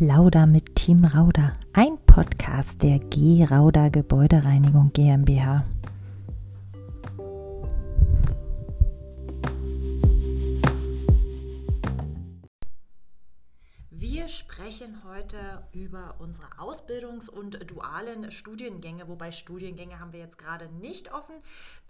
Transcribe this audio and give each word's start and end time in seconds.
Plauder 0.00 0.46
mit 0.46 0.76
Team 0.76 1.04
Rauder, 1.04 1.52
ein 1.74 1.98
Podcast 2.06 2.82
der 2.82 3.00
G 3.00 3.44
Rauder 3.44 3.90
Gebäudereinigung 3.90 4.94
GmbH. 4.94 5.66
Wir 13.90 14.28
sprechen 14.28 14.96
heute 15.06 15.68
über 15.72 16.14
unsere 16.18 16.46
Ausbildungs- 16.56 17.28
und 17.28 17.70
dualen 17.70 18.30
Studiengänge, 18.30 19.06
wobei 19.06 19.32
Studiengänge 19.32 20.00
haben 20.00 20.14
wir 20.14 20.20
jetzt 20.20 20.38
gerade 20.38 20.72
nicht 20.76 21.12
offen. 21.12 21.36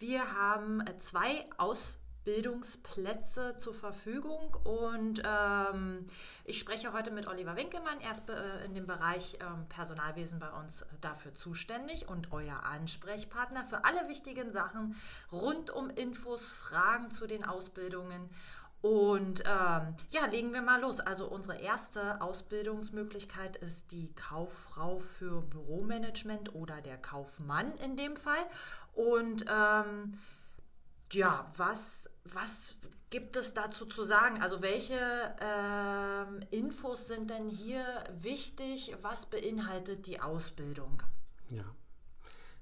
Wir 0.01 0.33
haben 0.35 0.83
zwei 0.99 1.45
Ausbildungen 1.59 2.10
Bildungsplätze 2.25 3.56
zur 3.56 3.74
Verfügung 3.74 4.55
und 4.65 5.23
ähm, 5.24 6.06
ich 6.45 6.59
spreche 6.59 6.92
heute 6.92 7.11
mit 7.11 7.27
Oliver 7.27 7.56
Winkelmann. 7.56 7.98
Er 8.01 8.12
ist 8.12 8.28
äh, 8.28 8.65
in 8.65 8.74
dem 8.74 8.87
Bereich 8.87 9.38
ähm, 9.41 9.66
Personalwesen 9.69 10.38
bei 10.38 10.51
uns 10.51 10.84
dafür 11.01 11.34
zuständig 11.34 12.09
und 12.09 12.33
euer 12.33 12.62
Ansprechpartner 12.64 13.64
für 13.64 13.84
alle 13.84 14.09
wichtigen 14.09 14.51
Sachen 14.51 14.97
rund 15.33 15.70
um 15.70 15.91
Infos, 15.91 16.48
Fragen 16.48 17.11
zu 17.11 17.27
den 17.27 17.45
Ausbildungen. 17.45 18.28
Und 18.83 19.41
ähm, 19.41 19.95
ja, 20.11 20.25
legen 20.30 20.55
wir 20.55 20.62
mal 20.62 20.80
los. 20.80 21.00
Also 21.00 21.27
unsere 21.27 21.59
erste 21.59 22.20
Ausbildungsmöglichkeit 22.23 23.59
ist 23.59 23.92
die 23.92 24.12
Kauffrau 24.14 24.98
für 24.98 25.42
Büromanagement 25.42 26.55
oder 26.55 26.80
der 26.80 26.97
Kaufmann 26.97 27.75
in 27.77 27.97
dem 27.97 28.16
Fall. 28.16 28.42
Und 28.95 29.45
ähm, 29.50 30.12
ja, 31.12 31.52
was, 31.56 32.10
was 32.24 32.77
gibt 33.10 33.37
es 33.37 33.55
dazu 33.55 33.87
zu 33.87 34.05
sagen? 34.05 34.41
Also 34.41 34.62
welche 34.62 34.98
ähm, 35.41 36.41
Infos 36.50 37.08
sind 37.08 37.30
denn 37.30 37.48
hier 37.48 37.84
wichtig? 38.20 38.94
Was 39.02 39.27
beinhaltet 39.27 40.06
die 40.06 40.20
Ausbildung? 40.20 41.02
Ja. 41.50 41.64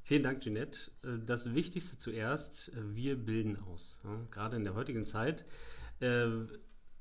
Vielen 0.03 0.23
Dank, 0.23 0.41
Jeanette. 0.41 0.91
Äh, 1.03 1.19
das 1.25 1.55
Wichtigste 1.55 1.99
zuerst, 1.99 2.71
äh, 2.71 2.97
wir 2.97 3.17
bilden 3.17 3.59
aus. 3.71 4.01
Gerade 4.31 4.57
in 4.57 4.65
der 4.65 4.75
heutigen 4.75 5.05
Zeit 5.05 5.45
äh, 6.01 6.29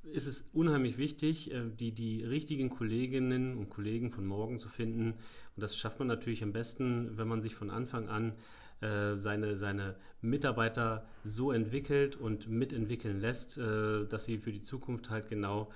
ist 0.03 0.27
es 0.27 0.41
unheimlich 0.53 0.97
wichtig, 0.97 1.51
die, 1.79 1.91
die 1.91 2.23
richtigen 2.23 2.69
Kolleginnen 2.69 3.57
und 3.57 3.69
Kollegen 3.69 4.11
von 4.11 4.25
morgen 4.25 4.57
zu 4.57 4.69
finden. 4.69 5.13
Und 5.13 5.61
das 5.61 5.77
schafft 5.77 5.99
man 5.99 6.07
natürlich 6.07 6.43
am 6.43 6.53
besten, 6.53 7.17
wenn 7.17 7.27
man 7.27 7.41
sich 7.41 7.55
von 7.55 7.69
Anfang 7.69 8.07
an 8.07 8.33
äh, 8.81 9.15
seine, 9.15 9.57
seine 9.57 9.95
Mitarbeiter 10.21 11.05
so 11.23 11.51
entwickelt 11.51 12.15
und 12.15 12.47
mitentwickeln 12.49 13.19
lässt, 13.19 13.57
äh, 13.57 14.05
dass 14.05 14.25
sie 14.25 14.37
für 14.37 14.51
die 14.51 14.61
Zukunft 14.61 15.09
halt 15.09 15.29
genau 15.29 15.69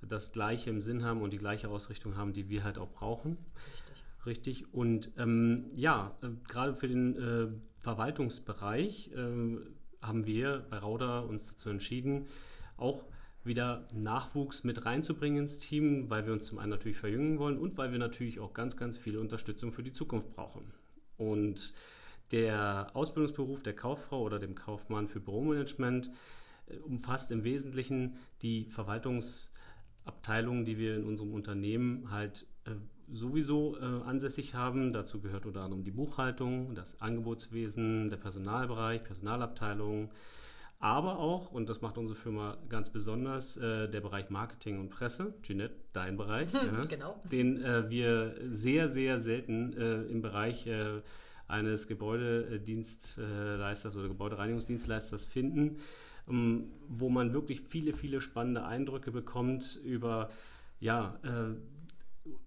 das 0.00 0.32
Gleiche 0.32 0.70
im 0.70 0.80
Sinn 0.80 1.04
haben 1.04 1.22
und 1.22 1.32
die 1.32 1.38
gleiche 1.38 1.68
Ausrichtung 1.68 2.16
haben, 2.16 2.32
die 2.32 2.48
wir 2.48 2.64
halt 2.64 2.78
auch 2.78 2.90
brauchen. 2.90 3.36
Richtig. 3.74 4.04
Richtig. 4.26 4.74
Und 4.74 5.10
ähm, 5.16 5.70
ja, 5.74 6.16
äh, 6.22 6.28
gerade 6.46 6.74
für 6.74 6.88
den 6.88 7.16
äh, 7.16 7.48
Verwaltungsbereich 7.78 9.10
ähm, 9.16 9.62
haben 10.02 10.26
wir 10.26 10.66
bei 10.70 10.78
Rauda 10.78 11.20
uns 11.20 11.48
dazu 11.48 11.70
entschieden, 11.70 12.26
auch 12.76 13.06
wieder 13.44 13.88
Nachwuchs 13.92 14.64
mit 14.64 14.84
reinzubringen 14.84 15.40
ins 15.40 15.58
Team, 15.60 16.10
weil 16.10 16.26
wir 16.26 16.32
uns 16.32 16.44
zum 16.44 16.58
einen 16.58 16.70
natürlich 16.70 16.98
verjüngen 16.98 17.38
wollen 17.38 17.58
und 17.58 17.78
weil 17.78 17.92
wir 17.92 17.98
natürlich 17.98 18.40
auch 18.40 18.52
ganz, 18.52 18.76
ganz 18.76 18.96
viel 18.98 19.16
Unterstützung 19.16 19.72
für 19.72 19.82
die 19.82 19.92
Zukunft 19.92 20.34
brauchen. 20.34 20.72
Und 21.16 21.72
der 22.32 22.90
Ausbildungsberuf 22.94 23.62
der 23.62 23.74
Kauffrau 23.74 24.22
oder 24.22 24.38
dem 24.38 24.54
Kaufmann 24.54 25.08
für 25.08 25.20
Büromanagement 25.20 26.10
äh, 26.66 26.76
umfasst 26.78 27.30
im 27.30 27.44
Wesentlichen 27.44 28.16
die 28.42 28.66
Verwaltungsabteilungen, 28.66 30.64
die 30.64 30.78
wir 30.78 30.96
in 30.96 31.04
unserem 31.04 31.32
Unternehmen 31.32 32.10
halt 32.10 32.46
äh, 32.64 32.70
sowieso 33.10 33.76
äh, 33.78 33.82
ansässig 34.04 34.54
haben. 34.54 34.92
Dazu 34.92 35.20
gehört 35.20 35.46
unter 35.46 35.62
anderem 35.62 35.84
die 35.84 35.90
Buchhaltung, 35.90 36.74
das 36.74 37.00
Angebotswesen, 37.00 38.10
der 38.10 38.18
Personalbereich, 38.18 39.02
Personalabteilung, 39.02 40.10
aber 40.80 41.18
auch, 41.18 41.50
und 41.50 41.68
das 41.68 41.80
macht 41.80 41.98
unsere 41.98 42.16
Firma 42.16 42.56
ganz 42.68 42.90
besonders, 42.90 43.56
äh, 43.56 43.88
der 43.88 44.00
Bereich 44.00 44.30
Marketing 44.30 44.78
und 44.78 44.90
Presse. 44.90 45.34
Jeanette, 45.42 45.74
dein 45.92 46.16
Bereich, 46.16 46.52
ja, 46.52 46.84
genau. 46.84 47.20
den 47.32 47.60
äh, 47.62 47.90
wir 47.90 48.36
sehr, 48.48 48.88
sehr 48.88 49.18
selten 49.18 49.72
äh, 49.72 50.02
im 50.02 50.22
Bereich 50.22 50.68
eines 51.48 51.88
Gebäudedienstleisters 51.88 53.96
oder 53.96 54.08
Gebäudereinigungsdienstleisters 54.08 55.24
finden, 55.24 55.78
ähm, 56.28 56.70
wo 56.88 57.08
man 57.08 57.34
wirklich 57.34 57.62
viele, 57.62 57.92
viele 57.92 58.20
spannende 58.20 58.64
Eindrücke 58.64 59.10
bekommt 59.10 59.80
über 59.82 60.28
ja, 60.78 61.18
äh, 61.24 61.56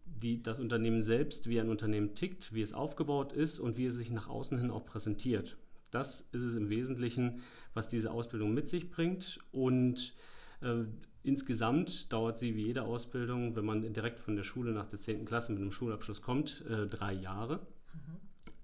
die, 0.05 0.41
das 0.41 0.59
Unternehmen 0.59 1.01
selbst, 1.01 1.49
wie 1.49 1.59
ein 1.59 1.69
Unternehmen 1.69 2.13
tickt, 2.13 2.53
wie 2.53 2.61
es 2.61 2.73
aufgebaut 2.73 3.33
ist 3.33 3.59
und 3.59 3.77
wie 3.77 3.85
es 3.85 3.95
sich 3.95 4.11
nach 4.11 4.29
außen 4.29 4.59
hin 4.59 4.71
auch 4.71 4.85
präsentiert. 4.85 5.57
Das 5.89 6.21
ist 6.31 6.43
es 6.43 6.55
im 6.55 6.69
Wesentlichen, 6.69 7.41
was 7.73 7.87
diese 7.87 8.11
Ausbildung 8.11 8.53
mit 8.53 8.69
sich 8.69 8.89
bringt. 8.89 9.39
Und 9.51 10.13
äh, 10.61 10.83
insgesamt 11.23 12.13
dauert 12.13 12.37
sie 12.37 12.55
wie 12.55 12.67
jede 12.67 12.83
Ausbildung, 12.83 13.55
wenn 13.55 13.65
man 13.65 13.93
direkt 13.93 14.19
von 14.19 14.35
der 14.35 14.43
Schule 14.43 14.71
nach 14.71 14.87
der 14.87 14.99
10. 14.99 15.25
Klasse 15.25 15.51
mit 15.51 15.61
einem 15.61 15.71
Schulabschluss 15.71 16.21
kommt, 16.21 16.63
äh, 16.69 16.87
drei 16.87 17.13
Jahre. 17.13 17.59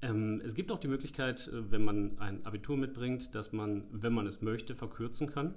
Ähm, 0.08 0.42
es 0.46 0.54
gibt 0.54 0.72
auch 0.72 0.80
die 0.80 0.88
Möglichkeit, 0.88 1.48
äh, 1.48 1.72
wenn 1.72 1.84
man 1.84 2.18
ein 2.20 2.46
Abitur 2.46 2.78
mitbringt, 2.78 3.36
dass 3.36 3.52
man, 3.52 3.86
wenn 3.92 4.14
man 4.14 4.28
es 4.28 4.42
möchte, 4.42 4.76
verkürzen 4.76 5.32
kann. 5.32 5.56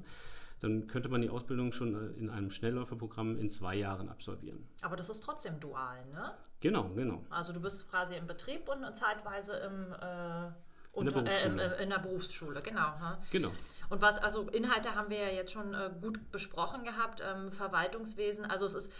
Dann 0.61 0.87
könnte 0.89 1.09
man 1.09 1.23
die 1.23 1.31
Ausbildung 1.31 1.73
schon 1.73 1.95
äh, 1.95 2.19
in 2.19 2.29
einem 2.29 2.51
Schnellläuferprogramm 2.51 3.39
in 3.39 3.49
zwei 3.49 3.77
Jahren 3.77 4.09
absolvieren. 4.09 4.69
Aber 4.83 4.97
das 4.97 5.09
ist 5.09 5.21
trotzdem 5.21 5.59
dual, 5.59 6.05
ne? 6.13 6.35
Genau, 6.61 6.91
genau. 6.91 7.25
Also 7.31 7.53
du 7.53 7.61
bist 7.61 7.89
quasi 7.89 8.17
im 8.17 8.27
Betrieb 8.27 8.69
und 8.69 8.95
zeitweise 8.95 9.55
im 9.57 9.93
äh 9.93 10.53
unter, 10.93 11.19
in, 11.19 11.25
der 11.25 11.73
äh, 11.73 11.77
äh, 11.79 11.83
in, 11.83 11.91
der 11.91 11.99
Berufsschule, 11.99 12.61
genau. 12.63 12.81
Ha? 12.81 13.19
Genau. 13.31 13.53
Und 13.91 14.03
was, 14.03 14.19
also 14.19 14.49
Inhalte 14.49 14.95
haben 14.95 15.11
wir 15.11 15.19
ja 15.19 15.29
jetzt 15.29 15.53
schon 15.53 15.75
äh, 15.75 15.91
gut 16.01 16.31
besprochen 16.33 16.85
gehabt, 16.85 17.23
ähm, 17.27 17.51
Verwaltungswesen, 17.53 18.45
also 18.45 18.67
es 18.67 18.75
ist 18.75 18.93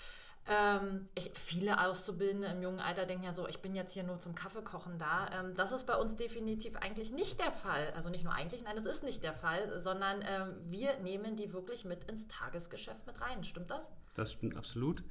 ähm, 0.49 1.09
ich, 1.15 1.31
viele 1.35 1.81
Auszubildende 1.87 2.49
im 2.49 2.63
jungen 2.63 2.81
Alter 2.81 3.07
denken 3.07 3.25
ja 3.25 3.33
so, 3.33 3.47
ich 3.47 3.61
bin 3.61 3.75
jetzt 3.75 3.93
hier 3.93 4.03
nur 4.03 4.19
zum 4.19 4.35
Kaffeekochen 4.35 4.99
da. 4.99 5.29
Ähm, 5.33 5.53
das 5.55 5.73
ist 5.73 5.87
bei 5.87 5.95
uns 5.97 6.17
definitiv 6.17 6.77
eigentlich 6.77 7.13
nicht 7.13 7.39
der 7.41 7.53
Fall. 7.53 7.93
Also 7.95 8.09
nicht 8.09 8.25
nur 8.25 8.33
eigentlich, 8.33 8.65
nein, 8.65 8.75
das 8.75 8.87
ist 8.87 9.05
nicht 9.05 9.23
der 9.23 9.35
Fall, 9.35 9.81
sondern 9.81 10.23
ähm, 10.23 10.55
wir 10.65 10.99
nehmen 11.01 11.37
die 11.37 11.53
wirklich 11.53 11.85
mit 11.85 12.05
ins 12.05 12.27
Tagesgeschäft 12.27 13.07
mit 13.07 13.21
rein. 13.21 13.45
Stimmt 13.45 13.71
das? 13.71 13.93
Das 14.15 14.33
stimmt 14.33 14.57
absolut. 14.57 15.05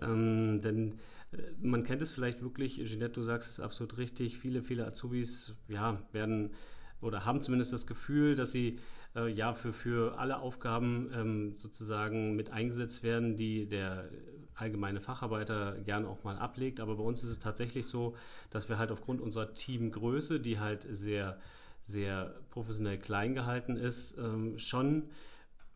Ähm, 0.00 0.60
denn 0.62 0.98
äh, 1.32 1.36
man 1.60 1.84
kennt 1.84 2.02
es 2.02 2.10
vielleicht 2.10 2.42
wirklich, 2.42 2.82
Jeanette, 2.84 3.12
du 3.12 3.22
sagst 3.22 3.50
es 3.50 3.60
absolut 3.60 3.98
richtig, 3.98 4.38
viele, 4.38 4.62
viele 4.62 4.86
Azubis 4.86 5.56
ja, 5.68 6.02
werden 6.12 6.54
oder 7.00 7.24
haben 7.24 7.42
zumindest 7.42 7.72
das 7.72 7.86
Gefühl, 7.86 8.34
dass 8.34 8.52
sie 8.52 8.78
äh, 9.14 9.28
ja 9.28 9.52
für, 9.52 9.72
für 9.72 10.18
alle 10.18 10.38
Aufgaben 10.38 11.10
ähm, 11.14 11.56
sozusagen 11.56 12.36
mit 12.36 12.50
eingesetzt 12.50 13.02
werden, 13.02 13.36
die 13.36 13.66
der 13.66 14.10
allgemeine 14.60 15.00
Facharbeiter 15.00 15.76
gern 15.84 16.06
auch 16.06 16.24
mal 16.24 16.38
ablegt. 16.38 16.80
Aber 16.80 16.96
bei 16.96 17.02
uns 17.02 17.22
ist 17.22 17.30
es 17.30 17.38
tatsächlich 17.38 17.86
so, 17.86 18.14
dass 18.50 18.68
wir 18.68 18.78
halt 18.78 18.90
aufgrund 18.92 19.20
unserer 19.20 19.54
Teamgröße, 19.54 20.40
die 20.40 20.58
halt 20.58 20.86
sehr, 20.88 21.38
sehr 21.82 22.34
professionell 22.50 22.98
klein 22.98 23.34
gehalten 23.34 23.76
ist, 23.76 24.18
ähm, 24.18 24.58
schon 24.58 25.10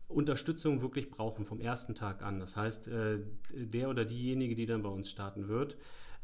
Unterstützung 0.07 0.81
wirklich 0.81 1.09
brauchen 1.09 1.45
vom 1.45 1.59
ersten 1.59 1.95
Tag 1.95 2.21
an. 2.21 2.39
Das 2.39 2.55
heißt, 2.55 2.87
äh, 2.87 3.19
der 3.51 3.89
oder 3.89 4.05
diejenige, 4.05 4.55
die 4.55 4.65
dann 4.65 4.83
bei 4.83 4.89
uns 4.89 5.09
starten 5.09 5.47
wird, 5.47 5.77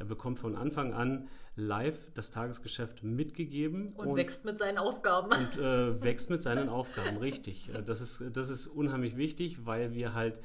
bekommt 0.04 0.38
von 0.38 0.56
Anfang 0.56 0.92
an 0.92 1.28
live 1.54 2.10
das 2.14 2.30
Tagesgeschäft 2.30 3.02
mitgegeben. 3.02 3.90
Und, 3.90 4.08
und 4.08 4.16
wächst 4.16 4.44
mit 4.44 4.58
seinen 4.58 4.78
Aufgaben. 4.78 5.30
Und 5.30 5.58
äh, 5.58 6.02
wächst 6.02 6.30
mit 6.30 6.42
seinen 6.42 6.68
Aufgaben, 6.68 7.16
richtig. 7.18 7.70
Äh, 7.74 7.82
das 7.82 8.00
ist, 8.00 8.24
das 8.32 8.48
ist 8.48 8.66
unheimlich 8.66 9.16
wichtig, 9.16 9.66
weil 9.66 9.92
wir 9.94 10.14
halt 10.14 10.40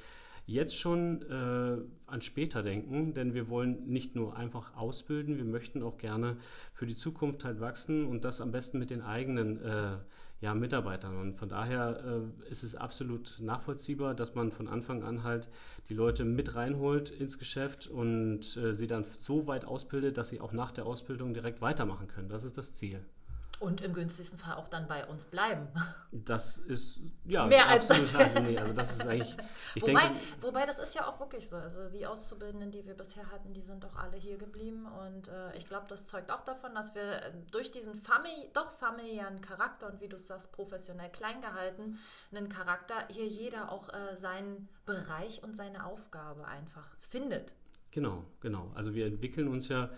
jetzt 0.47 0.75
schon 0.75 1.21
äh, 1.23 1.77
an 2.07 2.21
später 2.21 2.63
denken, 2.63 3.13
denn 3.13 3.33
wir 3.33 3.49
wollen 3.49 3.85
nicht 3.85 4.15
nur 4.15 4.35
einfach 4.35 4.75
ausbilden, 4.75 5.38
wir 5.38 5.45
möchten 5.45 5.83
auch 5.83 5.97
gerne 5.97 6.38
für 6.71 6.85
die 6.85 6.95
Zukunft 6.95 7.44
halt 7.44 7.59
wachsen 7.59 8.05
und 8.07 8.23
das 8.23 8.39
am 8.39 8.51
besten 8.51 8.79
mit 8.79 8.89
den 8.89 9.01
eigenen 9.01 9.61
äh, 9.61 9.97
ja, 10.39 10.53
Mitarbeitern. 10.53 11.17
Und 11.17 11.35
von 11.35 11.49
daher 11.49 12.01
äh, 12.45 12.49
ist 12.49 12.63
es 12.63 12.75
absolut 12.75 13.39
nachvollziehbar, 13.41 14.15
dass 14.15 14.35
man 14.35 14.51
von 14.51 14.69
Anfang 14.69 15.03
an 15.03 15.23
halt 15.23 15.49
die 15.89 15.94
Leute 15.94 16.23
mit 16.23 16.55
reinholt 16.55 17.09
ins 17.09 17.39
Geschäft 17.39 17.88
und 17.88 18.55
äh, 18.55 18.73
sie 18.73 18.88
dann 18.88 19.03
so 19.03 19.47
weit 19.47 19.65
ausbildet, 19.65 20.17
dass 20.17 20.29
sie 20.29 20.39
auch 20.39 20.53
nach 20.53 20.71
der 20.71 20.85
Ausbildung 20.85 21.33
direkt 21.33 21.61
weitermachen 21.61 22.07
können. 22.07 22.29
Das 22.29 22.45
ist 22.45 22.57
das 22.57 22.75
Ziel. 22.75 23.03
Und 23.59 23.81
im 23.81 23.94
günstigsten 23.94 24.38
Fall 24.38 24.56
auch 24.56 24.68
dann 24.68 24.88
bei 24.88 25.06
uns 25.06 25.25
bleiben. 25.25 25.68
Das 26.12 26.57
ist 26.57 27.01
ja 27.25 27.45
mehr 27.45 27.68
als 27.68 27.88
das. 27.88 28.15
Also, 28.15 28.39
nee, 28.39 28.57
also 28.57 28.74
das 28.74 28.92
ist 28.92 29.07
eigentlich. 29.07 29.36
wobei, 29.80 30.01
denke, 30.01 30.19
wobei 30.42 30.65
das 30.65 30.80
ist 30.80 30.95
ja 30.95 31.07
auch 31.07 31.19
wirklich 31.19 31.50
so. 31.50 31.57
Also 31.57 31.89
die 31.89 32.06
Auszubildenden, 32.06 32.71
die 32.71 32.86
wir 32.86 32.94
bisher 32.94 33.30
hatten, 33.31 33.54
die 33.54 33.62
sind 33.62 33.83
doch 33.83 33.95
alle 33.95 34.18
hier 34.18 34.38
geblieben 34.38 34.86
und 34.86 35.27
äh, 35.27 35.56
ich 35.56 35.65
glaube, 35.65 35.86
das 35.89 36.07
zeugt 36.07 36.31
auch 36.31 36.42
davon, 36.42 36.74
dass 36.75 36.95
wir 36.95 37.24
äh, 37.24 37.31
durch 37.51 37.71
diesen 37.71 37.95
famili 37.95 38.50
doch 38.54 38.71
familiären 38.71 39.42
Charakter 39.42 39.92
und 39.92 40.01
wie 40.01 40.07
du 40.07 40.18
sagst, 40.18 40.51
professionell 40.51 41.10
klein 41.10 41.42
gehalten, 41.42 42.00
einen 42.31 42.50
Charakter 42.50 42.95
hier 43.10 43.27
jeder 43.27 43.71
auch 43.71 43.89
äh, 43.89 44.15
seinen 44.15 44.69
Bereich 44.86 45.44
und 45.44 45.56
seine 45.56 45.86
Aufgabe 45.86 46.48
einfach 46.48 46.88
findet. 47.01 47.53
Genau, 47.92 48.24
genau. 48.39 48.71
Also 48.75 48.94
wir 48.94 49.06
entwickeln 49.07 49.48
uns 49.48 49.68
ja 49.69 49.89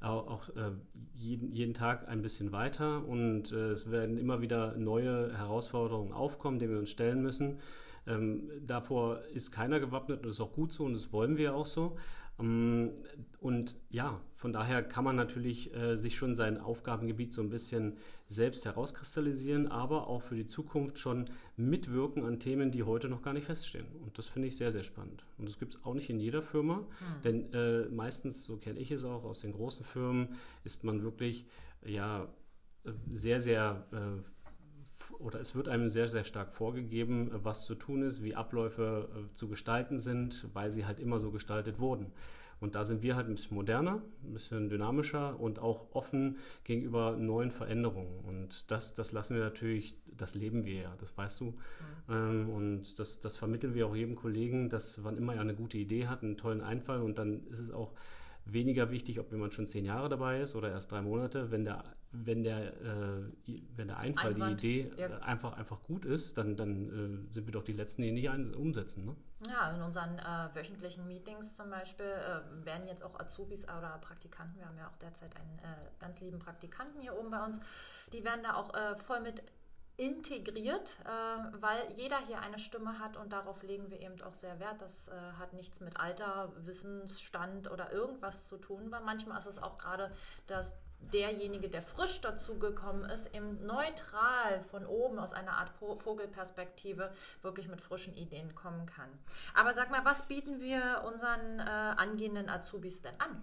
auch, 0.00 0.26
auch 0.26 0.48
äh, 0.50 0.72
jeden, 1.14 1.52
jeden 1.52 1.74
Tag 1.74 2.08
ein 2.08 2.22
bisschen 2.22 2.52
weiter 2.52 3.06
und 3.06 3.52
äh, 3.52 3.70
es 3.70 3.90
werden 3.90 4.18
immer 4.18 4.40
wieder 4.40 4.76
neue 4.76 5.36
Herausforderungen 5.36 6.12
aufkommen, 6.12 6.58
denen 6.58 6.72
wir 6.72 6.78
uns 6.78 6.90
stellen 6.90 7.22
müssen. 7.22 7.60
Ähm, 8.06 8.50
davor 8.64 9.22
ist 9.34 9.50
keiner 9.50 9.80
gewappnet 9.80 10.18
und 10.18 10.26
das 10.26 10.34
ist 10.36 10.40
auch 10.40 10.52
gut 10.52 10.72
so 10.72 10.84
und 10.84 10.94
das 10.94 11.12
wollen 11.12 11.36
wir 11.36 11.54
auch 11.54 11.66
so. 11.66 11.96
Ähm, 12.38 12.92
und 13.40 13.76
ja, 13.90 14.20
von 14.34 14.52
daher 14.52 14.82
kann 14.82 15.04
man 15.04 15.16
natürlich 15.16 15.74
äh, 15.74 15.96
sich 15.96 16.16
schon 16.16 16.34
sein 16.34 16.58
Aufgabengebiet 16.58 17.32
so 17.32 17.42
ein 17.42 17.48
bisschen 17.48 17.96
selbst 18.26 18.64
herauskristallisieren, 18.64 19.68
aber 19.68 20.08
auch 20.08 20.22
für 20.22 20.34
die 20.34 20.46
Zukunft 20.46 20.98
schon 20.98 21.30
mitwirken 21.56 22.24
an 22.24 22.40
Themen, 22.40 22.70
die 22.70 22.82
heute 22.82 23.08
noch 23.08 23.22
gar 23.22 23.32
nicht 23.32 23.44
feststehen. 23.46 23.86
Und 24.02 24.18
das 24.18 24.28
finde 24.28 24.48
ich 24.48 24.56
sehr, 24.56 24.72
sehr 24.72 24.82
spannend. 24.82 25.24
Und 25.38 25.48
das 25.48 25.58
gibt 25.58 25.74
es 25.74 25.84
auch 25.84 25.94
nicht 25.94 26.10
in 26.10 26.18
jeder 26.18 26.42
Firma, 26.42 26.78
mhm. 26.78 27.22
denn 27.24 27.52
äh, 27.52 27.88
meistens, 27.88 28.44
so 28.44 28.56
kenne 28.56 28.80
ich 28.80 28.90
es 28.90 29.04
auch 29.04 29.24
aus 29.24 29.40
den 29.40 29.52
großen 29.52 29.84
Firmen, 29.84 30.34
ist 30.64 30.84
man 30.84 31.02
wirklich 31.02 31.46
ja 31.84 32.28
sehr, 33.12 33.40
sehr 33.40 33.86
äh, 33.92 34.22
oder 35.18 35.40
es 35.40 35.54
wird 35.54 35.68
einem 35.68 35.88
sehr, 35.88 36.08
sehr 36.08 36.24
stark 36.24 36.52
vorgegeben, 36.52 37.30
was 37.32 37.66
zu 37.66 37.74
tun 37.74 38.02
ist, 38.02 38.22
wie 38.22 38.34
Abläufe 38.34 39.08
äh, 39.14 39.34
zu 39.34 39.48
gestalten 39.48 39.98
sind, 39.98 40.48
weil 40.52 40.70
sie 40.70 40.86
halt 40.86 41.00
immer 41.00 41.20
so 41.20 41.30
gestaltet 41.30 41.78
wurden. 41.78 42.12
Und 42.58 42.74
da 42.74 42.84
sind 42.84 43.02
wir 43.02 43.16
halt 43.16 43.28
ein 43.28 43.34
bisschen 43.34 43.54
moderner, 43.54 44.02
ein 44.24 44.32
bisschen 44.32 44.70
dynamischer 44.70 45.38
und 45.38 45.58
auch 45.58 45.94
offen 45.94 46.38
gegenüber 46.64 47.16
neuen 47.16 47.50
Veränderungen. 47.50 48.20
Und 48.20 48.70
das, 48.70 48.94
das 48.94 49.12
lassen 49.12 49.34
wir 49.34 49.42
natürlich, 49.42 49.98
das 50.06 50.34
leben 50.34 50.64
wir 50.64 50.80
ja, 50.80 50.96
das 50.98 51.16
weißt 51.16 51.40
du. 51.40 51.44
Mhm. 51.44 51.54
Ähm, 52.08 52.48
und 52.48 52.98
das, 52.98 53.20
das 53.20 53.36
vermitteln 53.36 53.74
wir 53.74 53.86
auch 53.86 53.94
jedem 53.94 54.14
Kollegen, 54.14 54.70
dass 54.70 55.04
wann 55.04 55.18
immer 55.18 55.34
er 55.34 55.42
eine 55.42 55.54
gute 55.54 55.76
Idee 55.76 56.06
hat, 56.06 56.22
einen 56.22 56.38
tollen 56.38 56.62
Einfall 56.62 57.02
und 57.02 57.18
dann 57.18 57.46
ist 57.48 57.58
es 57.58 57.70
auch 57.70 57.92
weniger 58.46 58.90
wichtig, 58.90 59.18
ob 59.20 59.30
jemand 59.32 59.54
schon 59.54 59.66
zehn 59.66 59.84
Jahre 59.84 60.08
dabei 60.08 60.40
ist 60.40 60.54
oder 60.54 60.70
erst 60.70 60.92
drei 60.92 61.02
Monate. 61.02 61.50
Wenn 61.50 61.64
der, 61.64 61.84
wenn 62.12 62.42
der, 62.42 62.80
äh, 62.80 63.32
wenn 63.74 63.88
der 63.88 63.98
Einfall, 63.98 64.34
Einwand. 64.34 64.62
die 64.62 64.82
Idee 64.82 64.92
ja. 64.96 65.18
einfach, 65.18 65.54
einfach 65.54 65.82
gut 65.82 66.04
ist, 66.04 66.38
dann, 66.38 66.56
dann 66.56 67.26
äh, 67.28 67.32
sind 67.32 67.46
wir 67.46 67.52
doch 67.52 67.64
die 67.64 67.72
Letzten, 67.72 68.02
die 68.02 68.12
nicht 68.12 68.28
umsetzen. 68.54 69.04
Ne? 69.04 69.16
Ja, 69.48 69.74
in 69.74 69.82
unseren 69.82 70.18
äh, 70.18 70.54
wöchentlichen 70.54 71.06
Meetings 71.06 71.56
zum 71.56 71.70
Beispiel 71.70 72.06
äh, 72.06 72.64
werden 72.64 72.86
jetzt 72.86 73.02
auch 73.02 73.18
Azubis 73.18 73.64
oder 73.64 73.98
Praktikanten, 74.00 74.56
wir 74.58 74.66
haben 74.66 74.78
ja 74.78 74.88
auch 74.88 74.96
derzeit 74.96 75.36
einen 75.36 75.58
äh, 75.58 75.86
ganz 75.98 76.20
lieben 76.20 76.38
Praktikanten 76.38 77.00
hier 77.00 77.18
oben 77.18 77.30
bei 77.30 77.44
uns, 77.44 77.58
die 78.12 78.24
werden 78.24 78.40
da 78.42 78.54
auch 78.54 78.72
äh, 78.74 78.96
voll 78.96 79.20
mit 79.20 79.42
integriert, 79.96 80.98
äh, 81.04 81.60
weil 81.60 81.90
jeder 81.96 82.18
hier 82.18 82.40
eine 82.40 82.58
Stimme 82.58 82.98
hat 82.98 83.16
und 83.16 83.32
darauf 83.32 83.62
legen 83.62 83.90
wir 83.90 84.00
eben 84.00 84.20
auch 84.22 84.34
sehr 84.34 84.60
Wert. 84.60 84.82
Das 84.82 85.08
äh, 85.08 85.12
hat 85.38 85.54
nichts 85.54 85.80
mit 85.80 85.98
Alter, 85.98 86.52
Wissensstand 86.58 87.70
oder 87.70 87.92
irgendwas 87.92 88.46
zu 88.46 88.58
tun, 88.58 88.90
weil 88.90 89.00
manchmal 89.00 89.38
ist 89.38 89.46
es 89.46 89.62
auch 89.62 89.78
gerade, 89.78 90.10
dass 90.46 90.76
derjenige, 91.00 91.68
der 91.68 91.82
frisch 91.82 92.20
dazugekommen 92.20 93.04
ist, 93.04 93.34
eben 93.34 93.64
neutral 93.64 94.60
von 94.70 94.86
oben 94.86 95.18
aus 95.18 95.32
einer 95.32 95.52
Art 95.52 95.70
Vogelperspektive 95.70 97.12
wirklich 97.42 97.68
mit 97.68 97.80
frischen 97.80 98.14
Ideen 98.14 98.54
kommen 98.54 98.86
kann. 98.86 99.08
Aber 99.54 99.72
sag 99.72 99.90
mal, 99.90 100.04
was 100.04 100.26
bieten 100.26 100.60
wir 100.60 101.04
unseren 101.06 101.58
äh, 101.58 101.62
angehenden 101.62 102.48
Azubis 102.48 103.02
denn 103.02 103.18
an? 103.20 103.42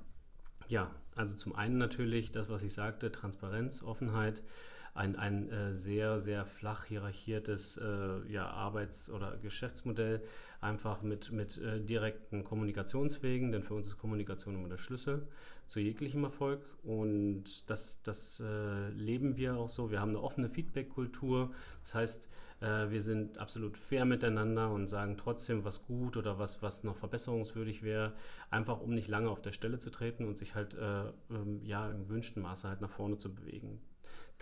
Ja, 0.68 0.90
also 1.16 1.36
zum 1.36 1.56
einen 1.56 1.78
natürlich 1.78 2.32
das, 2.32 2.50
was 2.50 2.64
ich 2.64 2.74
sagte, 2.74 3.12
Transparenz, 3.12 3.84
Offenheit 3.84 4.44
ein, 4.94 5.16
ein 5.16 5.50
äh, 5.50 5.74
sehr, 5.74 6.19
sehr 6.19 6.45
flach 6.45 6.86
hierarchiertes 6.86 7.78
äh, 7.78 8.31
ja, 8.31 8.48
Arbeits- 8.48 9.10
oder 9.10 9.38
Geschäftsmodell, 9.38 10.22
einfach 10.62 11.01
mit, 11.01 11.31
mit 11.31 11.57
äh, 11.57 11.81
direkten 11.81 12.44
Kommunikationswegen, 12.44 13.51
denn 13.51 13.63
für 13.63 13.74
uns 13.74 13.88
ist 13.88 13.98
Kommunikation 13.98 14.56
immer 14.56 14.69
der 14.69 14.78
Schlüssel 14.78 15.28
zu 15.66 15.80
jeglichem 15.80 16.24
Erfolg 16.24 16.62
und 16.84 17.69
das, 17.69 18.01
das 18.04 18.44
äh, 18.45 18.90
leben 18.90 19.38
wir 19.38 19.57
auch 19.57 19.69
so. 19.69 19.92
Wir 19.92 20.00
haben 20.00 20.10
eine 20.10 20.22
offene 20.22 20.50
Feedback-Kultur, 20.50 21.51
das 21.81 21.95
heißt, 21.95 22.30
äh, 22.62 22.90
wir 22.92 23.01
sind 23.01 23.40
absolut 23.40 23.78
fair 23.78 24.06
miteinander 24.06 24.69
und 24.72 24.88
sagen 24.88 25.18
trotzdem, 25.18 25.66
was 25.66 25.86
gut 25.86 26.18
oder 26.18 26.38
was, 26.38 26.62
was 26.62 26.84
noch 26.84 26.98
verbesserungswürdig 26.98 27.81
wäre, 27.81 28.13
einfach 28.51 28.80
um 28.80 28.94
nicht 28.94 29.07
lange 29.07 29.30
auf 29.30 29.42
der 29.42 29.54
Stelle 29.54 29.80
zu 29.80 29.90
treten 29.90 30.25
und 30.25 30.38
sich 30.38 30.54
halt 30.54 30.75
äh, 30.75 31.07
ähm, 31.30 31.62
ja, 31.63 31.90
im 31.90 32.07
gewünschten 32.07 32.44
Maße 32.44 32.68
halt 32.68 32.81
nach 32.81 32.92
vorne 32.92 33.18
zu 33.18 33.34
bewegen. 33.34 33.81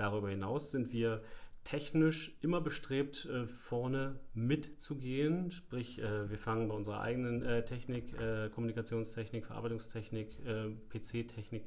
Darüber 0.02 0.32
hinaus 0.32 0.72
sind 0.72 0.92
wir 0.92 1.22
technisch 1.64 2.36
immer 2.42 2.60
bestrebt, 2.60 3.26
äh, 3.26 3.46
vorne 3.46 4.20
mitzugehen. 4.34 5.52
Sprich, 5.52 6.02
äh, 6.02 6.28
wir 6.28 6.40
fangen 6.40 6.68
bei 6.70 6.74
unserer 6.74 7.02
eigenen 7.02 7.44
äh, 7.44 7.64
Technik, 7.64 8.16
Kommunikationstechnik, 8.52 9.46
Verarbeitungstechnik, 9.46 10.40
PC-Technik 10.90 11.66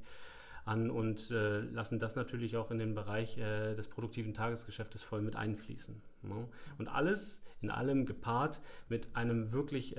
an 0.65 0.91
und 0.91 1.31
äh, 1.31 1.61
lassen 1.61 1.99
das 1.99 2.17
natürlich 2.17 2.57
auch 2.57 2.71
in 2.71 2.79
den 2.79 2.95
Bereich 2.95 3.37
des 3.37 3.89
produktiven 3.89 4.35
Tagesgeschäftes 4.35 5.03
voll 5.03 5.23
mit 5.23 5.37
einfließen. 5.37 6.01
Ne? 6.23 6.49
Und 6.79 6.89
alles 6.89 7.43
in 7.61 7.71
allem 7.71 8.07
gepaart 8.07 8.61
mit 8.89 9.15
einem 9.15 9.53
wirklich 9.53 9.97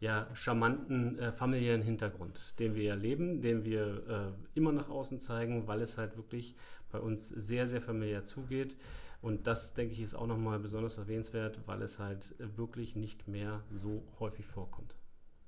ja, 0.00 0.28
charmanten 0.34 1.18
familiären 1.32 1.82
Hintergrund, 1.82 2.58
den 2.58 2.74
wir 2.74 2.90
erleben, 2.90 3.40
den 3.40 3.64
wir 3.64 4.34
immer 4.54 4.72
nach 4.72 4.88
außen 4.88 5.20
zeigen, 5.20 5.66
weil 5.66 5.80
es 5.82 5.98
halt 5.98 6.16
wirklich 6.16 6.54
bei 6.90 6.98
uns 6.98 7.28
sehr, 7.28 7.66
sehr 7.66 7.80
familiär 7.80 8.22
zugeht. 8.22 8.76
Und 9.20 9.46
das, 9.46 9.74
denke 9.74 9.94
ich, 9.94 10.00
ist 10.00 10.14
auch 10.14 10.26
nochmal 10.26 10.58
besonders 10.58 10.98
erwähnenswert, 10.98 11.60
weil 11.66 11.82
es 11.82 11.98
halt 11.98 12.34
wirklich 12.38 12.94
nicht 12.94 13.26
mehr 13.26 13.62
so 13.72 14.04
häufig 14.20 14.46
vorkommt. 14.46 14.94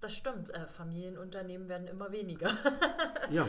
Das 0.01 0.17
stimmt, 0.17 0.49
äh, 0.55 0.67
Familienunternehmen 0.67 1.69
werden 1.69 1.87
immer 1.87 2.11
weniger. 2.11 2.49
ja. 3.31 3.47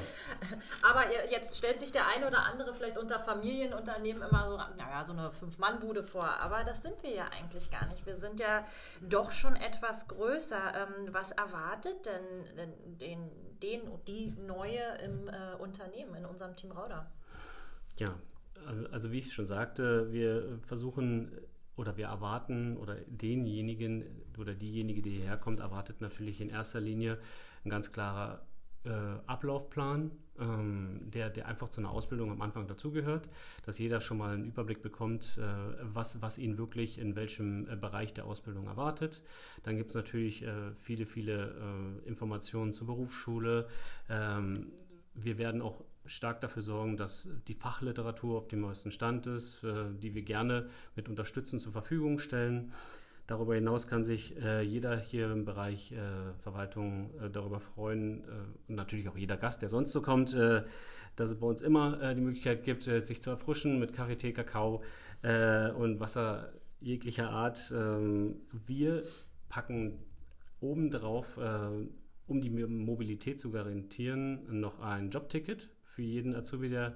Aber 0.81 1.05
jetzt 1.29 1.57
stellt 1.57 1.79
sich 1.79 1.93
der 1.93 2.07
eine 2.07 2.27
oder 2.27 2.43
andere 2.43 2.73
vielleicht 2.73 2.97
unter 2.97 3.19
Familienunternehmen 3.19 4.21
immer 4.21 4.49
so, 4.49 4.57
naja, 4.77 5.03
so 5.05 5.13
eine 5.13 5.31
Fünf-Mann-Bude 5.31 6.03
vor. 6.03 6.27
Aber 6.27 6.65
das 6.65 6.81
sind 6.81 7.01
wir 7.03 7.11
ja 7.11 7.29
eigentlich 7.29 7.71
gar 7.71 7.87
nicht. 7.87 8.05
Wir 8.05 8.17
sind 8.17 8.41
ja 8.41 8.65
doch 9.01 9.31
schon 9.31 9.55
etwas 9.55 10.09
größer. 10.09 10.73
Ähm, 10.75 11.13
was 11.13 11.31
erwartet 11.31 12.05
denn 12.05 12.97
den, 12.97 13.59
den, 13.61 14.05
die 14.05 14.35
Neue 14.45 14.83
im 15.05 15.29
äh, 15.29 15.55
Unternehmen, 15.57 16.15
in 16.15 16.25
unserem 16.25 16.57
Team 16.57 16.71
Rauder? 16.71 17.09
Ja, 17.95 18.09
also 18.91 19.11
wie 19.13 19.19
ich 19.19 19.33
schon 19.33 19.45
sagte, 19.45 20.11
wir 20.11 20.59
versuchen 20.61 21.31
oder 21.75 21.97
wir 21.97 22.07
erwarten 22.07 22.77
oder 22.77 22.95
denjenigen 23.07 24.03
oder 24.37 24.53
diejenige, 24.53 25.01
die 25.01 25.11
hierher 25.11 25.37
kommt, 25.37 25.59
erwartet 25.59 26.01
natürlich 26.01 26.41
in 26.41 26.49
erster 26.49 26.81
Linie 26.81 27.17
ein 27.63 27.69
ganz 27.69 27.91
klarer 27.91 28.45
äh, 28.83 28.89
Ablaufplan, 29.27 30.11
ähm, 30.39 31.01
der, 31.03 31.29
der 31.29 31.47
einfach 31.47 31.69
zu 31.69 31.81
einer 31.81 31.91
Ausbildung 31.91 32.31
am 32.31 32.41
Anfang 32.41 32.67
dazugehört, 32.67 33.29
dass 33.63 33.77
jeder 33.77 34.01
schon 34.01 34.17
mal 34.17 34.33
einen 34.33 34.45
Überblick 34.45 34.81
bekommt, 34.81 35.37
äh, 35.37 35.43
was, 35.81 36.21
was 36.21 36.37
ihn 36.37 36.57
wirklich 36.57 36.97
in 36.97 37.15
welchem 37.15 37.67
äh, 37.69 37.75
Bereich 37.75 38.13
der 38.13 38.25
Ausbildung 38.25 38.67
erwartet. 38.67 39.23
Dann 39.63 39.77
gibt 39.77 39.89
es 39.89 39.95
natürlich 39.95 40.43
äh, 40.43 40.73
viele, 40.75 41.05
viele 41.05 42.01
äh, 42.05 42.07
Informationen 42.07 42.71
zur 42.71 42.87
Berufsschule. 42.87 43.67
Ähm, 44.09 44.71
wir 45.13 45.37
werden 45.37 45.61
auch 45.61 45.83
stark 46.11 46.41
dafür 46.41 46.61
sorgen, 46.61 46.97
dass 46.97 47.29
die 47.47 47.53
Fachliteratur 47.53 48.37
auf 48.37 48.47
dem 48.47 48.61
neuesten 48.61 48.91
Stand 48.91 49.27
ist, 49.27 49.63
äh, 49.63 49.85
die 49.97 50.13
wir 50.13 50.23
gerne 50.23 50.67
mit 50.95 51.07
unterstützen 51.09 51.59
zur 51.59 51.71
Verfügung 51.71 52.19
stellen. 52.19 52.71
Darüber 53.27 53.55
hinaus 53.55 53.87
kann 53.87 54.03
sich 54.03 54.35
äh, 54.41 54.61
jeder 54.61 54.97
hier 54.97 55.31
im 55.31 55.45
Bereich 55.45 55.93
äh, 55.93 55.97
Verwaltung 56.39 57.11
darüber 57.31 57.59
freuen 57.59 58.23
und 58.67 58.75
natürlich 58.75 59.07
auch 59.07 59.17
jeder 59.17 59.37
Gast, 59.37 59.61
der 59.61 59.69
sonst 59.69 59.93
so 59.93 60.01
kommt, 60.01 60.33
dass 60.33 61.29
es 61.29 61.39
bei 61.39 61.47
uns 61.47 61.61
immer 61.61 62.13
die 62.13 62.21
Möglichkeit 62.21 62.63
gibt, 62.63 62.83
sich 62.83 63.21
zu 63.21 63.29
erfrischen 63.29 63.79
mit 63.79 63.93
Kaffee, 63.93 64.15
Tee, 64.15 64.33
Kakao 64.33 64.83
und 65.21 65.99
Wasser 65.99 66.51
jeglicher 66.79 67.29
Art. 67.29 67.71
Ähm, 67.75 68.41
wir 68.51 69.03
packen 69.49 69.99
obendrauf 70.59 71.37
um 72.31 72.41
die 72.41 72.49
Mobilität 72.49 73.39
zu 73.39 73.51
garantieren, 73.51 74.59
noch 74.59 74.79
ein 74.79 75.09
Jobticket 75.09 75.69
für 75.83 76.01
jeden 76.01 76.33
Azubi, 76.35 76.69
der 76.69 76.95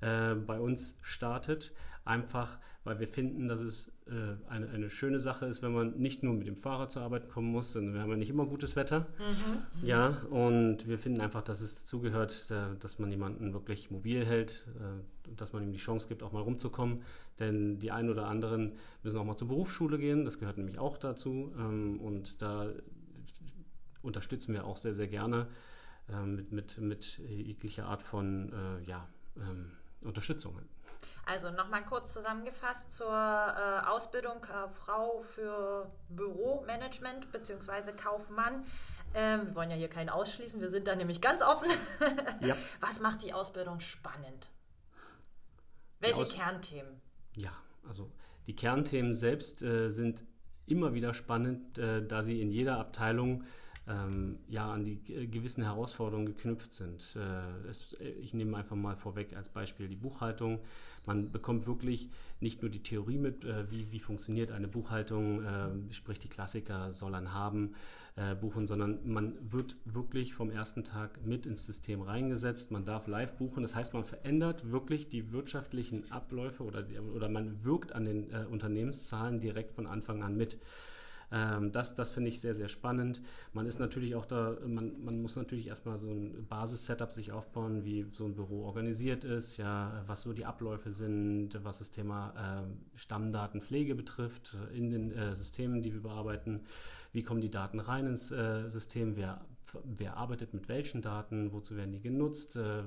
äh, 0.00 0.34
bei 0.34 0.60
uns 0.60 0.96
startet. 1.02 1.72
Einfach, 2.04 2.58
weil 2.84 3.00
wir 3.00 3.08
finden, 3.08 3.48
dass 3.48 3.60
es 3.60 3.92
äh, 4.06 4.36
eine, 4.48 4.70
eine 4.70 4.88
schöne 4.88 5.18
Sache 5.18 5.44
ist, 5.44 5.60
wenn 5.60 5.72
man 5.72 5.98
nicht 5.98 6.22
nur 6.22 6.32
mit 6.32 6.46
dem 6.46 6.56
Fahrrad 6.56 6.90
zur 6.90 7.02
Arbeit 7.02 7.28
kommen 7.28 7.50
muss, 7.50 7.74
denn 7.74 7.92
wir 7.92 8.00
haben 8.00 8.10
ja 8.10 8.16
nicht 8.16 8.30
immer 8.30 8.46
gutes 8.46 8.76
Wetter. 8.76 9.00
Mhm. 9.18 9.86
Ja, 9.86 10.22
und 10.30 10.88
wir 10.88 10.98
finden 10.98 11.20
einfach, 11.20 11.42
dass 11.42 11.60
es 11.60 11.74
dazugehört, 11.74 12.50
äh, 12.50 12.78
dass 12.78 12.98
man 12.98 13.10
jemanden 13.10 13.52
wirklich 13.52 13.90
mobil 13.90 14.24
hält, 14.24 14.68
äh, 14.78 15.34
dass 15.36 15.52
man 15.52 15.64
ihm 15.64 15.72
die 15.72 15.78
Chance 15.78 16.08
gibt, 16.08 16.22
auch 16.22 16.32
mal 16.32 16.40
rumzukommen. 16.40 17.02
Denn 17.38 17.78
die 17.78 17.90
einen 17.90 18.08
oder 18.08 18.26
anderen 18.26 18.72
müssen 19.02 19.18
auch 19.18 19.24
mal 19.24 19.36
zur 19.36 19.48
Berufsschule 19.48 19.98
gehen, 19.98 20.24
das 20.24 20.38
gehört 20.38 20.56
nämlich 20.56 20.78
auch 20.78 20.96
dazu. 20.96 21.52
Ähm, 21.58 22.00
und 22.00 22.40
da 22.40 22.72
unterstützen 24.02 24.54
wir 24.54 24.64
auch 24.64 24.76
sehr, 24.76 24.94
sehr 24.94 25.08
gerne 25.08 25.48
äh, 26.08 26.22
mit, 26.22 26.52
mit, 26.52 26.78
mit 26.78 27.18
jeglicher 27.18 27.86
Art 27.86 28.02
von 28.02 28.52
äh, 28.52 28.82
ja, 28.84 29.08
ähm, 29.36 29.72
Unterstützung. 30.04 30.58
Also 31.26 31.50
nochmal 31.50 31.84
kurz 31.84 32.12
zusammengefasst 32.14 32.90
zur 32.90 33.12
äh, 33.12 33.86
Ausbildung 33.86 34.44
Frau 34.70 35.20
für 35.20 35.90
Büromanagement 36.08 37.30
bzw. 37.30 37.92
Kaufmann. 37.92 38.64
Ähm, 39.14 39.46
wir 39.46 39.54
wollen 39.54 39.70
ja 39.70 39.76
hier 39.76 39.88
keinen 39.88 40.08
ausschließen, 40.08 40.60
wir 40.60 40.68
sind 40.68 40.86
da 40.86 40.96
nämlich 40.96 41.20
ganz 41.20 41.42
offen. 41.42 41.70
ja. 42.40 42.56
Was 42.80 43.00
macht 43.00 43.22
die 43.22 43.32
Ausbildung 43.32 43.80
spannend? 43.80 44.50
Welche 46.00 46.22
Aus 46.22 46.32
Kernthemen? 46.32 47.00
Ja, 47.34 47.52
also 47.86 48.10
die 48.46 48.56
Kernthemen 48.56 49.14
selbst 49.14 49.62
äh, 49.62 49.88
sind 49.88 50.24
immer 50.66 50.94
wieder 50.94 51.14
spannend, 51.14 51.78
äh, 51.78 52.06
da 52.06 52.22
sie 52.22 52.40
in 52.40 52.50
jeder 52.50 52.78
Abteilung 52.78 53.44
ähm, 53.88 54.38
ja 54.48 54.70
an 54.70 54.84
die 54.84 55.00
gewissen 55.30 55.64
Herausforderungen 55.64 56.26
geknüpft 56.26 56.72
sind. 56.72 57.16
Äh, 57.16 57.68
es, 57.68 57.96
ich 58.20 58.34
nehme 58.34 58.56
einfach 58.56 58.76
mal 58.76 58.96
vorweg 58.96 59.34
als 59.34 59.48
Beispiel 59.48 59.88
die 59.88 59.96
Buchhaltung. 59.96 60.60
Man 61.06 61.32
bekommt 61.32 61.66
wirklich 61.66 62.10
nicht 62.40 62.62
nur 62.62 62.70
die 62.70 62.82
Theorie 62.82 63.18
mit, 63.18 63.44
äh, 63.44 63.70
wie, 63.70 63.90
wie 63.90 63.98
funktioniert 63.98 64.50
eine 64.50 64.68
Buchhaltung, 64.68 65.42
äh, 65.42 65.92
sprich 65.92 66.18
die 66.18 66.28
Klassiker 66.28 66.92
soll 66.92 67.12
man 67.12 67.32
haben, 67.32 67.74
äh, 68.16 68.34
buchen, 68.34 68.66
sondern 68.66 68.98
man 69.04 69.36
wird 69.52 69.76
wirklich 69.84 70.34
vom 70.34 70.50
ersten 70.50 70.84
Tag 70.84 71.24
mit 71.24 71.46
ins 71.46 71.64
System 71.64 72.02
reingesetzt. 72.02 72.70
Man 72.70 72.84
darf 72.84 73.06
live 73.06 73.34
buchen. 73.36 73.62
Das 73.62 73.74
heißt, 73.74 73.94
man 73.94 74.04
verändert 74.04 74.70
wirklich 74.70 75.08
die 75.08 75.32
wirtschaftlichen 75.32 76.10
Abläufe 76.10 76.64
oder, 76.64 76.84
oder 77.14 77.28
man 77.28 77.64
wirkt 77.64 77.92
an 77.92 78.04
den 78.04 78.30
äh, 78.30 78.44
Unternehmenszahlen 78.50 79.40
direkt 79.40 79.72
von 79.72 79.86
Anfang 79.86 80.22
an 80.22 80.36
mit. 80.36 80.58
Ähm, 81.30 81.72
das 81.72 81.94
das 81.94 82.10
finde 82.10 82.28
ich 82.28 82.40
sehr, 82.40 82.54
sehr 82.54 82.68
spannend. 82.68 83.22
Man 83.52 83.66
ist 83.66 83.78
natürlich 83.78 84.14
auch 84.14 84.26
da, 84.26 84.56
man, 84.66 85.02
man 85.04 85.20
muss 85.20 85.36
natürlich 85.36 85.68
erstmal 85.68 85.98
so 85.98 86.10
ein 86.10 86.46
Basis-Setup 86.48 87.12
sich 87.12 87.32
aufbauen, 87.32 87.84
wie 87.84 88.06
so 88.10 88.24
ein 88.24 88.34
Büro 88.34 88.64
organisiert 88.64 89.24
ist, 89.24 89.56
ja, 89.56 90.02
was 90.06 90.22
so 90.22 90.32
die 90.32 90.46
Abläufe 90.46 90.90
sind, 90.90 91.50
was 91.62 91.78
das 91.78 91.90
Thema 91.90 92.64
äh, 92.64 92.98
Stammdatenpflege 92.98 93.94
betrifft 93.94 94.56
in 94.74 94.90
den 94.90 95.12
äh, 95.12 95.34
Systemen, 95.34 95.82
die 95.82 95.92
wir 95.92 96.02
bearbeiten. 96.02 96.60
Wie 97.12 97.22
kommen 97.22 97.40
die 97.40 97.50
Daten 97.50 97.80
rein 97.80 98.06
ins 98.06 98.30
äh, 98.30 98.68
System? 98.68 99.16
Wer, 99.16 99.44
wer 99.84 100.16
arbeitet 100.16 100.54
mit 100.54 100.68
welchen 100.68 101.02
Daten? 101.02 101.52
Wozu 101.52 101.76
werden 101.76 101.92
die 101.92 102.00
genutzt? 102.00 102.56
Äh, 102.56 102.80
äh, 102.80 102.84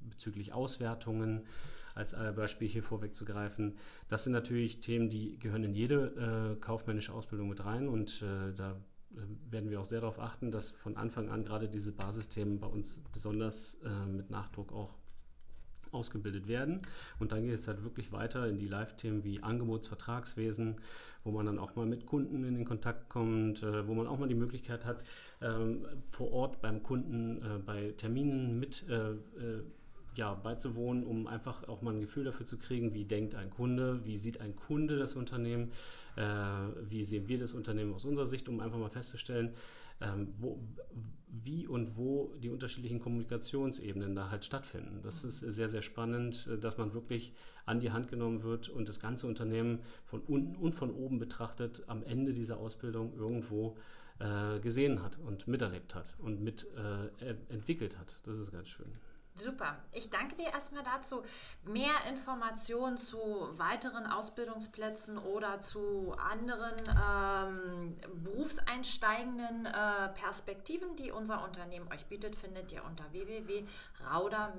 bezüglich 0.00 0.52
Auswertungen 0.52 1.46
als 1.94 2.14
Beispiel 2.34 2.68
hier 2.68 2.82
vorwegzugreifen. 2.82 3.76
Das 4.08 4.24
sind 4.24 4.32
natürlich 4.32 4.80
Themen, 4.80 5.10
die 5.10 5.38
gehören 5.38 5.64
in 5.64 5.74
jede 5.74 6.56
äh, 6.56 6.60
kaufmännische 6.60 7.12
Ausbildung 7.12 7.48
mit 7.48 7.64
rein 7.64 7.88
und 7.88 8.22
äh, 8.22 8.52
da 8.54 8.76
äh, 9.16 9.52
werden 9.52 9.70
wir 9.70 9.80
auch 9.80 9.84
sehr 9.84 10.00
darauf 10.00 10.18
achten, 10.18 10.50
dass 10.50 10.70
von 10.70 10.96
Anfang 10.96 11.28
an 11.28 11.44
gerade 11.44 11.68
diese 11.68 11.92
Basisthemen 11.92 12.58
bei 12.58 12.66
uns 12.66 13.00
besonders 13.12 13.74
äh, 13.84 14.06
mit 14.06 14.30
Nachdruck 14.30 14.72
auch 14.72 14.94
ausgebildet 15.94 16.48
werden. 16.48 16.82
Und 17.20 17.32
dann 17.32 17.46
geht 17.46 17.54
es 17.54 17.68
halt 17.68 17.84
wirklich 17.84 18.12
weiter 18.12 18.46
in 18.48 18.58
die 18.58 18.66
Live-Themen 18.66 19.24
wie 19.24 19.42
Angebotsvertragswesen, 19.42 20.80
wo 21.22 21.30
man 21.30 21.46
dann 21.46 21.58
auch 21.58 21.76
mal 21.76 21.86
mit 21.86 22.04
Kunden 22.04 22.44
in 22.44 22.54
den 22.54 22.64
Kontakt 22.64 23.08
kommt, 23.08 23.62
äh, 23.62 23.86
wo 23.86 23.94
man 23.94 24.06
auch 24.06 24.18
mal 24.18 24.28
die 24.28 24.34
Möglichkeit 24.34 24.84
hat, 24.84 25.04
ähm, 25.40 25.86
vor 26.10 26.32
Ort 26.32 26.60
beim 26.60 26.82
Kunden 26.82 27.40
äh, 27.42 27.58
bei 27.64 27.92
Terminen 27.92 28.58
mit 28.58 28.86
äh, 28.88 29.12
äh 29.12 29.62
ja, 30.16 30.34
beizuwohnen, 30.34 31.04
um 31.04 31.26
einfach 31.26 31.68
auch 31.68 31.82
mal 31.82 31.94
ein 31.94 32.00
Gefühl 32.00 32.24
dafür 32.24 32.46
zu 32.46 32.58
kriegen, 32.58 32.94
wie 32.94 33.04
denkt 33.04 33.34
ein 33.34 33.50
Kunde, 33.50 34.04
wie 34.04 34.16
sieht 34.16 34.40
ein 34.40 34.56
Kunde 34.56 34.98
das 34.98 35.14
Unternehmen, 35.14 35.72
äh, 36.16 36.22
wie 36.82 37.04
sehen 37.04 37.28
wir 37.28 37.38
das 37.38 37.52
Unternehmen 37.52 37.94
aus 37.94 38.04
unserer 38.04 38.26
Sicht, 38.26 38.48
um 38.48 38.60
einfach 38.60 38.78
mal 38.78 38.90
festzustellen, 38.90 39.54
ähm, 40.00 40.34
wo, 40.38 40.60
wie 41.28 41.66
und 41.66 41.96
wo 41.96 42.34
die 42.42 42.50
unterschiedlichen 42.50 43.00
Kommunikationsebenen 43.00 44.14
da 44.14 44.30
halt 44.30 44.44
stattfinden. 44.44 45.00
Das 45.02 45.24
ist 45.24 45.40
sehr, 45.40 45.68
sehr 45.68 45.82
spannend, 45.82 46.48
äh, 46.50 46.58
dass 46.58 46.78
man 46.78 46.94
wirklich 46.94 47.32
an 47.66 47.80
die 47.80 47.92
Hand 47.92 48.08
genommen 48.08 48.42
wird 48.42 48.68
und 48.68 48.88
das 48.88 49.00
ganze 49.00 49.26
Unternehmen 49.26 49.80
von 50.04 50.20
unten 50.20 50.56
und 50.56 50.74
von 50.74 50.90
oben 50.90 51.18
betrachtet 51.18 51.84
am 51.86 52.02
Ende 52.02 52.34
dieser 52.34 52.58
Ausbildung 52.58 53.14
irgendwo 53.16 53.76
äh, 54.18 54.60
gesehen 54.60 55.02
hat 55.02 55.18
und 55.18 55.48
miterlebt 55.48 55.94
hat 55.94 56.14
und 56.18 56.40
mit 56.40 56.66
äh, 56.76 57.34
entwickelt 57.48 57.98
hat. 57.98 58.20
Das 58.24 58.38
ist 58.38 58.52
ganz 58.52 58.68
schön. 58.68 58.86
Super. 59.36 59.82
Ich 59.90 60.10
danke 60.10 60.36
dir 60.36 60.46
erstmal 60.52 60.84
dazu. 60.84 61.24
Mehr 61.64 61.92
Informationen 62.08 62.96
zu 62.96 63.18
weiteren 63.58 64.06
Ausbildungsplätzen 64.06 65.18
oder 65.18 65.60
zu 65.60 66.14
anderen 66.18 66.74
ähm, 66.88 67.96
berufseinsteigenden 68.22 69.66
äh, 69.66 70.08
Perspektiven, 70.10 70.94
die 70.94 71.10
unser 71.10 71.42
Unternehmen 71.42 71.90
euch 71.92 72.06
bietet, 72.06 72.36
findet 72.36 72.70
ihr 72.70 72.84
unter 72.84 73.04
www.rauda- 73.12 74.52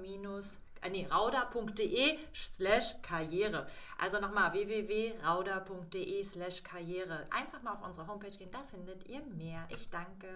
äh, 0.84 2.18
slash 2.34 3.02
Karriere. 3.02 3.68
Also 3.98 4.20
nochmal 4.20 4.52
www.rauda.de 4.52 6.24
slash 6.24 6.64
Karriere. 6.64 7.26
Einfach 7.32 7.62
mal 7.62 7.74
auf 7.74 7.82
unsere 7.82 8.08
Homepage 8.08 8.38
gehen, 8.38 8.52
da 8.52 8.62
findet 8.62 9.08
ihr 9.08 9.24
mehr. 9.24 9.68
Ich 9.70 9.90
danke. 9.90 10.28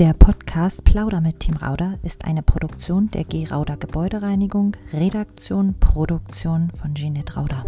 Der 0.00 0.12
Podcast 0.12 0.82
Plauder 0.82 1.20
mit 1.20 1.38
Team 1.38 1.56
Rauder 1.56 2.00
ist 2.02 2.24
eine 2.24 2.42
Produktion 2.42 3.12
der 3.12 3.22
G. 3.22 3.46
Rauder 3.46 3.76
Gebäudereinigung, 3.76 4.76
Redaktion, 4.92 5.76
Produktion 5.78 6.68
von 6.72 6.96
Jeanette 6.96 7.34
Rauder. 7.34 7.64